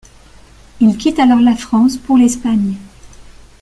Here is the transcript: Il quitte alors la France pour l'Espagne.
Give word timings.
Il 0.79 0.97
quitte 0.97 1.19
alors 1.19 1.41
la 1.41 1.55
France 1.55 1.95
pour 1.97 2.17
l'Espagne. 2.17 2.75